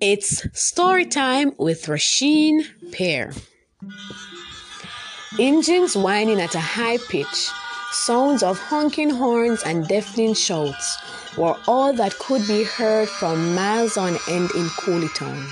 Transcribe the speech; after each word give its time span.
It's 0.00 0.46
story 0.56 1.06
time 1.06 1.54
with 1.58 1.86
Rasheen 1.86 2.64
Pear. 2.92 3.32
Engines 5.40 5.96
whining 5.96 6.40
at 6.40 6.54
a 6.54 6.60
high 6.60 6.98
pitch, 6.98 7.50
sounds 7.90 8.44
of 8.44 8.60
honking 8.60 9.10
horns 9.10 9.64
and 9.64 9.88
deafening 9.88 10.34
shouts 10.34 10.98
were 11.36 11.56
all 11.66 11.92
that 11.94 12.16
could 12.20 12.46
be 12.46 12.62
heard 12.62 13.08
from 13.08 13.56
miles 13.56 13.96
on 13.96 14.16
end 14.28 14.52
in 14.52 14.68
Cooleytown. 14.78 15.44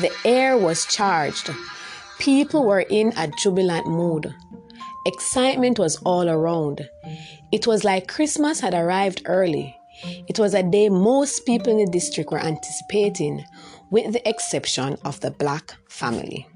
The 0.00 0.12
air 0.24 0.56
was 0.56 0.86
charged. 0.86 1.50
People 2.18 2.64
were 2.64 2.86
in 2.88 3.12
a 3.18 3.28
jubilant 3.42 3.86
mood. 3.86 4.34
Excitement 5.04 5.78
was 5.78 5.96
all 6.06 6.26
around. 6.26 6.88
It 7.52 7.66
was 7.66 7.84
like 7.84 8.08
Christmas 8.08 8.60
had 8.60 8.72
arrived 8.72 9.22
early. 9.26 9.74
It 10.28 10.38
was 10.38 10.54
a 10.54 10.62
day 10.62 10.88
most 10.88 11.44
people 11.44 11.72
in 11.72 11.84
the 11.84 11.90
district 11.90 12.30
were 12.30 12.38
anticipating, 12.38 13.44
with 13.90 14.12
the 14.12 14.28
exception 14.28 14.96
of 15.04 15.20
the 15.20 15.30
black 15.30 15.76
family. 15.88 16.46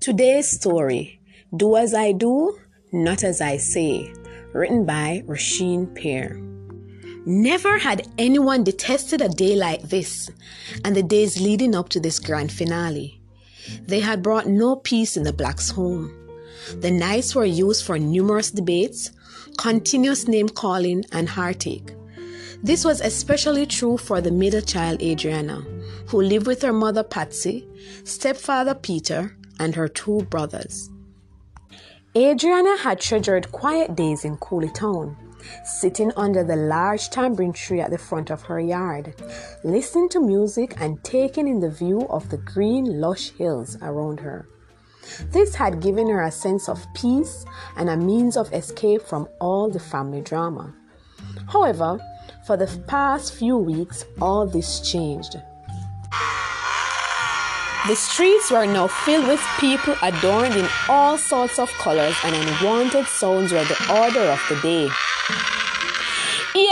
Today's 0.00 0.50
story 0.50 1.20
Do 1.56 1.76
As 1.76 1.94
I 1.94 2.12
Do, 2.12 2.58
Not 2.92 3.24
As 3.24 3.40
I 3.40 3.56
Say, 3.56 4.12
written 4.52 4.84
by 4.84 5.22
Rasheen 5.26 5.94
Pear. 5.94 6.40
Never 7.26 7.78
had 7.78 8.06
anyone 8.18 8.64
detested 8.64 9.22
a 9.22 9.28
day 9.28 9.56
like 9.56 9.82
this 9.82 10.30
and 10.84 10.94
the 10.94 11.02
days 11.02 11.40
leading 11.40 11.74
up 11.74 11.88
to 11.90 12.00
this 12.00 12.18
grand 12.18 12.52
finale. 12.52 13.20
They 13.86 14.00
had 14.00 14.22
brought 14.22 14.46
no 14.46 14.76
peace 14.76 15.16
in 15.16 15.22
the 15.22 15.32
blacks' 15.32 15.70
home. 15.70 16.12
The 16.80 16.90
nights 16.90 17.34
were 17.34 17.46
used 17.46 17.84
for 17.84 17.98
numerous 17.98 18.50
debates, 18.50 19.10
continuous 19.56 20.28
name 20.28 20.48
calling, 20.48 21.04
and 21.12 21.28
heartache. 21.28 21.94
This 22.62 22.84
was 22.84 23.00
especially 23.00 23.66
true 23.66 23.96
for 23.96 24.20
the 24.20 24.30
middle 24.30 24.60
child 24.60 25.02
Adriana, 25.02 25.64
who 26.08 26.22
lived 26.22 26.46
with 26.46 26.62
her 26.62 26.72
mother 26.72 27.02
Patsy, 27.02 27.68
stepfather 28.04 28.74
Peter, 28.74 29.36
and 29.58 29.74
her 29.74 29.88
two 29.88 30.22
brothers. 30.30 30.90
Adriana 32.16 32.76
had 32.78 33.00
treasured 33.00 33.50
quiet 33.50 33.96
days 33.96 34.24
in 34.24 34.36
Cooleytown, 34.36 35.16
sitting 35.64 36.12
under 36.16 36.44
the 36.44 36.56
large 36.56 37.10
tamarind 37.10 37.54
tree 37.54 37.80
at 37.80 37.90
the 37.90 37.98
front 37.98 38.30
of 38.30 38.42
her 38.42 38.60
yard, 38.60 39.14
listening 39.64 40.08
to 40.10 40.20
music 40.20 40.80
and 40.80 41.02
taking 41.02 41.48
in 41.48 41.60
the 41.60 41.70
view 41.70 42.06
of 42.08 42.28
the 42.30 42.38
green, 42.38 43.00
lush 43.00 43.30
hills 43.30 43.76
around 43.82 44.20
her. 44.20 44.48
This 45.32 45.54
had 45.54 45.82
given 45.82 46.08
her 46.08 46.22
a 46.22 46.30
sense 46.30 46.68
of 46.68 46.86
peace 46.94 47.44
and 47.76 47.90
a 47.90 47.96
means 47.96 48.36
of 48.36 48.52
escape 48.52 49.02
from 49.02 49.28
all 49.40 49.68
the 49.68 49.80
family 49.80 50.20
drama. 50.20 50.74
However, 51.48 51.98
for 52.46 52.56
the 52.56 52.66
past 52.86 53.34
few 53.34 53.56
weeks, 53.56 54.04
all 54.20 54.46
this 54.46 54.80
changed. 54.80 55.36
The 57.86 57.96
streets 57.96 58.50
were 58.50 58.66
now 58.66 58.86
filled 58.86 59.28
with 59.28 59.42
people 59.58 59.94
adorned 60.02 60.56
in 60.56 60.66
all 60.88 61.18
sorts 61.18 61.58
of 61.58 61.70
colors, 61.72 62.16
and 62.24 62.34
unwanted 62.34 63.06
sounds 63.06 63.52
were 63.52 63.64
the 63.64 64.00
order 64.00 64.30
of 64.30 64.40
the 64.48 64.60
day. 64.62 64.88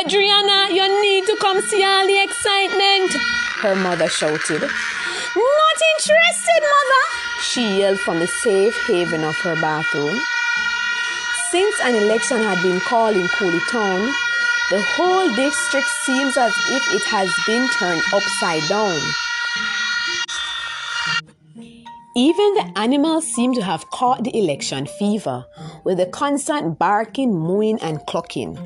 Adriana, 0.00 0.72
you 0.72 1.02
need 1.02 1.26
to 1.26 1.36
come 1.40 1.60
see 1.60 1.84
all 1.84 2.06
the 2.06 2.22
excitement, 2.22 3.12
her 3.60 3.74
mother 3.74 4.08
shouted. 4.08 4.62
Not 4.62 5.78
interested, 5.94 6.62
mother, 6.62 7.04
she 7.42 7.78
yelled 7.78 8.00
from 8.00 8.18
the 8.18 8.26
safe 8.26 8.74
haven 8.86 9.22
of 9.24 9.36
her 9.42 9.56
bathroom. 9.56 10.18
Since 11.50 11.80
an 11.82 11.96
election 11.96 12.38
had 12.38 12.62
been 12.62 12.80
called 12.80 13.16
in 13.16 13.26
Cooleytown, 13.28 14.10
the 14.70 14.82
whole 14.96 15.28
district 15.34 15.88
seems 16.06 16.36
as 16.38 16.54
if 16.70 16.94
it 16.94 17.02
has 17.04 17.30
been 17.46 17.68
turned 17.78 18.02
upside 18.14 18.62
down. 18.68 18.98
Even 22.16 22.54
the 22.54 22.72
animals 22.76 23.26
seem 23.32 23.54
to 23.54 23.62
have 23.62 23.88
caught 23.90 24.24
the 24.24 24.36
election 24.36 24.86
fever 24.86 25.46
with 25.84 25.98
the 25.98 26.06
constant 26.06 26.76
barking, 26.76 27.32
mooing, 27.38 27.78
and 27.80 28.04
clucking. 28.06 28.58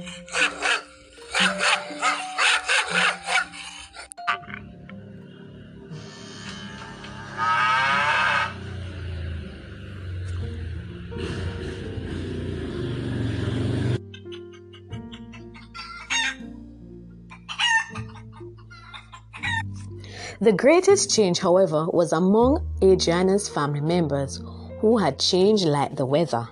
The 20.44 20.52
greatest 20.52 21.10
change, 21.10 21.38
however, 21.38 21.86
was 21.86 22.12
among 22.12 22.68
Adriana's 22.82 23.48
family 23.48 23.80
members 23.80 24.42
who 24.80 24.98
had 24.98 25.18
changed 25.18 25.64
like 25.64 25.96
the 25.96 26.04
weather. 26.04 26.46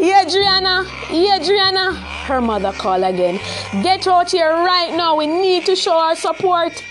Adriana, 0.00 0.86
Adriana, 1.10 1.92
her 2.24 2.40
mother 2.40 2.72
called 2.72 3.02
again. 3.02 3.38
Get 3.82 4.06
out 4.06 4.30
here 4.30 4.48
right 4.48 4.96
now. 4.96 5.18
We 5.18 5.26
need 5.26 5.66
to 5.66 5.76
show 5.76 5.98
our 5.98 6.16
support. 6.16 6.82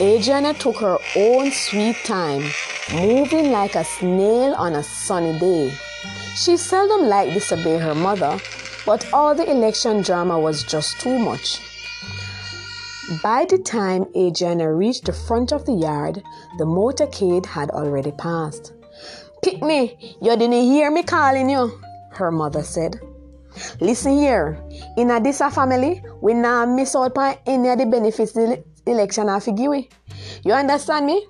Adriana 0.00 0.54
took 0.54 0.78
her 0.78 0.98
own 1.14 1.52
sweet 1.52 1.98
time, 2.04 2.42
moving 2.92 3.52
like 3.52 3.76
a 3.76 3.84
snail 3.84 4.52
on 4.54 4.74
a 4.74 4.82
sunny 4.82 5.38
day. 5.38 5.72
She 6.34 6.56
seldom 6.56 7.06
liked 7.06 7.28
to 7.28 7.34
disobey 7.34 7.78
her 7.78 7.94
mother, 7.94 8.40
but 8.84 9.06
all 9.12 9.32
the 9.32 9.48
election 9.48 10.02
drama 10.02 10.40
was 10.40 10.64
just 10.64 10.98
too 10.98 11.20
much. 11.20 11.60
By 13.22 13.46
the 13.48 13.58
time 13.58 14.06
Adriana 14.16 14.74
reached 14.74 15.04
the 15.04 15.12
front 15.12 15.52
of 15.52 15.64
the 15.64 15.74
yard, 15.74 16.24
the 16.58 16.64
motorcade 16.64 17.46
had 17.46 17.70
already 17.70 18.10
passed. 18.10 18.72
Pick 19.44 19.62
me, 19.62 20.16
you 20.20 20.36
didn't 20.36 20.64
hear 20.64 20.90
me 20.90 21.04
calling 21.04 21.48
you, 21.48 21.80
her 22.10 22.32
mother 22.32 22.64
said. 22.64 22.96
Listen 23.80 24.18
here, 24.18 24.60
in 24.96 25.12
a 25.12 25.20
this 25.20 25.38
family, 25.38 26.02
we 26.20 26.34
now 26.34 26.66
miss 26.66 26.96
out 26.96 27.16
on 27.16 27.36
any 27.46 27.68
of 27.68 27.78
the 27.78 27.86
benefits 27.86 28.32
the 28.32 28.64
election 28.86 29.28
have 29.28 29.44
give 29.44 29.70
we. 29.70 29.88
You 30.42 30.54
understand 30.54 31.06
me? 31.06 31.24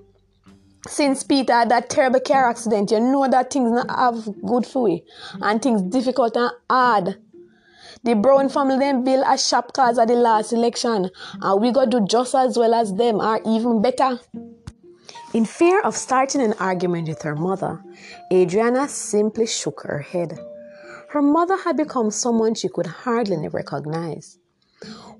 Since 0.88 1.24
Peter 1.24 1.52
had 1.52 1.68
that 1.68 1.90
terrible 1.90 2.20
car 2.20 2.48
accident, 2.48 2.90
you 2.90 3.00
know 3.00 3.28
that 3.28 3.52
things 3.52 3.70
not 3.70 3.90
have 3.90 4.24
good 4.46 4.64
for 4.64 4.84
we 4.84 5.04
and 5.42 5.60
things 5.60 5.82
difficult 5.82 6.36
and 6.36 6.52
hard. 6.70 7.18
The 8.02 8.14
Brown 8.14 8.48
family 8.48 8.78
then 8.78 9.04
build 9.04 9.24
a 9.26 9.36
shop 9.36 9.72
cause 9.72 9.98
at 9.98 10.08
the 10.08 10.14
last 10.14 10.52
election, 10.52 11.10
and 11.40 11.60
we 11.60 11.72
got 11.72 11.90
to 11.90 12.00
do 12.00 12.06
just 12.06 12.34
as 12.34 12.56
well 12.56 12.74
as 12.74 12.94
them, 12.94 13.20
or 13.20 13.40
even 13.46 13.82
better. 13.82 14.20
In 15.34 15.44
fear 15.44 15.80
of 15.80 15.96
starting 15.96 16.40
an 16.40 16.54
argument 16.54 17.08
with 17.08 17.22
her 17.22 17.34
mother, 17.34 17.82
Adriana 18.32 18.88
simply 18.88 19.46
shook 19.46 19.82
her 19.82 19.98
head. 19.98 20.38
Her 21.10 21.22
mother 21.22 21.56
had 21.56 21.76
become 21.76 22.10
someone 22.10 22.54
she 22.54 22.68
could 22.68 22.86
hardly 22.86 23.48
recognize. 23.48 24.38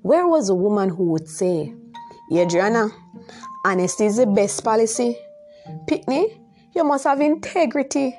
Where 0.01 0.27
was 0.27 0.49
a 0.49 0.55
woman 0.55 0.89
who 0.89 1.05
would 1.11 1.27
say, 1.27 1.73
Adriana, 2.31 2.89
honesty 3.65 4.05
is 4.05 4.17
the 4.17 4.25
best 4.25 4.63
policy? 4.63 5.17
Pickney, 5.87 6.41
you 6.75 6.83
must 6.83 7.03
have 7.03 7.21
integrity. 7.21 8.15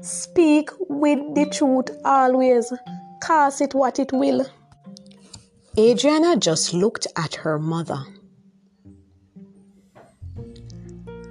Speak 0.00 0.70
with 0.88 1.34
the 1.34 1.46
truth 1.46 1.90
always 2.04 2.72
cast 3.20 3.60
it 3.60 3.74
what 3.74 3.98
it 3.98 4.12
will. 4.12 4.46
Adriana 5.78 6.36
just 6.36 6.74
looked 6.74 7.06
at 7.16 7.34
her 7.36 7.58
mother. 7.58 8.04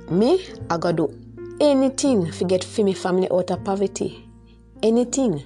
Me, 0.10 0.46
I 0.70 0.78
gotta 0.78 0.96
do 0.96 1.28
anything 1.60 2.32
to 2.32 2.46
get 2.46 2.62
Fimi 2.62 2.96
family 2.96 3.30
out 3.30 3.52
of 3.52 3.64
poverty. 3.64 4.30
Anything. 4.82 5.44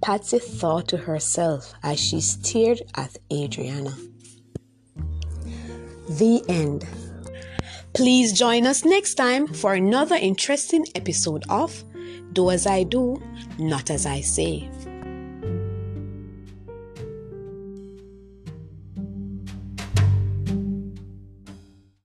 Patsy 0.00 0.38
thought 0.38 0.86
to 0.88 0.96
herself 0.96 1.74
as 1.82 1.98
she 1.98 2.20
stared 2.20 2.80
at 2.94 3.16
Adriana. 3.32 3.92
The 6.08 6.44
end. 6.48 6.86
Please 7.94 8.32
join 8.32 8.66
us 8.66 8.84
next 8.84 9.16
time 9.16 9.48
for 9.48 9.74
another 9.74 10.14
interesting 10.14 10.86
episode 10.94 11.42
of 11.48 11.82
Do 12.32 12.50
As 12.50 12.66
I 12.66 12.84
Do, 12.84 13.20
Not 13.58 13.90
As 13.90 14.06
I 14.06 14.20
Say. 14.20 14.70